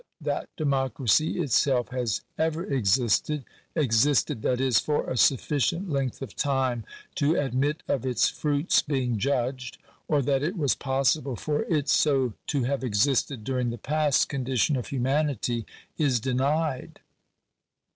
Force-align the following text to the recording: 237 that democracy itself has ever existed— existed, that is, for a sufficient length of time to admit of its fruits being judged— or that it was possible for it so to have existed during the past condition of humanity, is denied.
237 0.23 0.25
that 0.49 0.57
democracy 0.57 1.37
itself 1.39 1.89
has 1.89 2.21
ever 2.35 2.63
existed— 2.65 3.45
existed, 3.75 4.41
that 4.41 4.59
is, 4.59 4.79
for 4.79 5.07
a 5.07 5.15
sufficient 5.15 5.91
length 5.91 6.23
of 6.23 6.35
time 6.35 6.83
to 7.13 7.35
admit 7.35 7.83
of 7.87 8.03
its 8.03 8.27
fruits 8.27 8.81
being 8.81 9.19
judged— 9.19 9.77
or 10.07 10.23
that 10.23 10.41
it 10.41 10.57
was 10.57 10.73
possible 10.73 11.35
for 11.35 11.65
it 11.65 11.87
so 11.87 12.33
to 12.47 12.63
have 12.63 12.83
existed 12.83 13.43
during 13.43 13.69
the 13.69 13.77
past 13.77 14.27
condition 14.27 14.75
of 14.75 14.87
humanity, 14.87 15.67
is 15.99 16.19
denied. 16.19 16.99